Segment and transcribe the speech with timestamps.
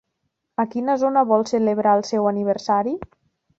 [0.63, 2.99] A quina zona vol celebrar el seu aniversari?